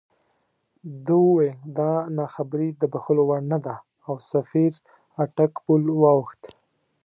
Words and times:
ده 1.05 1.13
وویل 1.25 1.57
دا 1.79 1.91
ناخبري 2.17 2.69
د 2.81 2.83
بښلو 2.93 3.23
وړ 3.25 3.41
نه 3.51 3.57
ده 3.65 3.75
او 4.07 4.15
سفیر 4.31 4.71
اټک 5.23 5.53
پُل 5.65 5.83
واوښت. 6.01 6.41